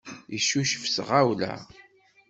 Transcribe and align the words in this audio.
Yeccucef 0.33 0.83
s 0.87 0.93
tɣawla. 0.95 1.53